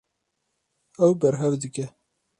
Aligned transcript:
Ew 1.05 1.11
berhev 1.21 1.53
dike. 1.61 1.85